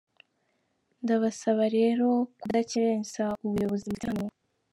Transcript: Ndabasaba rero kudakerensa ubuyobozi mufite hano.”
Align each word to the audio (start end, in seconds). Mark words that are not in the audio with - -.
Ndabasaba 1.03 1.63
rero 1.77 2.07
kudakerensa 2.39 3.23
ubuyobozi 3.45 3.83
mufite 3.89 4.05
hano.” 4.09 4.25